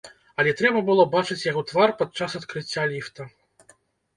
Але 0.43 0.53
трэба 0.61 0.81
было 0.87 1.03
бачыць 1.15 1.45
яго 1.51 1.63
твар 1.73 1.93
падчас 1.99 2.31
адкрыцця 2.41 2.87
ліфта! 2.95 3.29